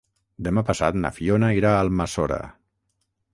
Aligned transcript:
Demà 0.45 0.61
passat 0.69 0.97
na 1.01 1.11
Fiona 1.17 1.51
irà 1.59 1.75
a 1.75 1.85
Almassora. 1.85 2.41